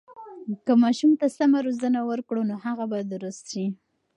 [0.65, 3.65] که ماشوم ته سمه روزنه ورکړو، نو هغه به درست شي.